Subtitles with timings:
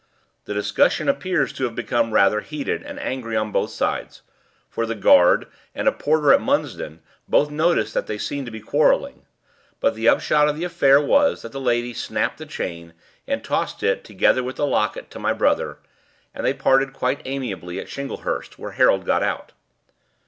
[0.45, 4.23] The discussion appears to have become rather heated and angry on both sides,
[4.67, 8.61] for the guard and a porter at Munsden both noticed that they seemed to be
[8.61, 9.25] quarrelling;
[9.79, 12.95] but the upshot of the affair was that the lady snapped the chain,
[13.27, 15.77] and tossed it together with the locket to my brother,
[16.33, 19.51] and they parted quite amiably at Shinglehurst, where Harold got out.